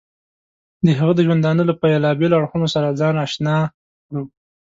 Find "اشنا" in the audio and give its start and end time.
3.25-3.57